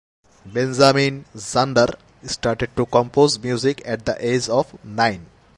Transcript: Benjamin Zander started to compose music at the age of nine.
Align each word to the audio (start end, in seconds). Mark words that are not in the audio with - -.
Benjamin 0.47 1.25
Zander 1.35 1.93
started 2.23 2.75
to 2.75 2.87
compose 2.87 3.37
music 3.37 3.83
at 3.85 4.03
the 4.03 4.15
age 4.19 4.49
of 4.49 4.83
nine. 4.83 5.27